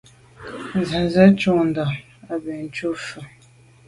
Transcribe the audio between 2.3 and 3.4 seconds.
à bèn jù fen.